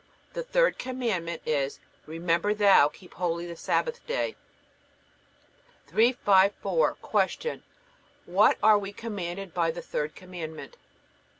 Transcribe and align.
The 0.33 0.41
third 0.41 0.79
Commandment 0.79 1.43
is: 1.45 1.79
Remember 2.07 2.55
thou 2.55 2.87
keep 2.87 3.13
holy 3.13 3.45
the 3.45 3.55
Sabbath 3.55 4.03
day. 4.07 4.35
354. 5.85 6.95
Q. 7.37 7.61
What 8.25 8.57
are 8.63 8.79
we 8.79 8.93
commanded 8.93 9.53
by 9.53 9.69
the 9.69 9.83
third 9.83 10.15
Commandment? 10.15 10.75